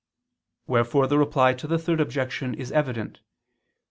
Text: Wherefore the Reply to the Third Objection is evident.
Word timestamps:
Wherefore 0.65 1.05
the 1.05 1.19
Reply 1.19 1.53
to 1.53 1.67
the 1.67 1.77
Third 1.77 2.01
Objection 2.01 2.55
is 2.55 2.71
evident. 2.71 3.19